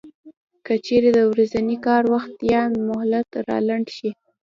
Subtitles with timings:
[0.65, 4.09] که چېرې د ورځني کار وخت یا مهلت را لنډ شي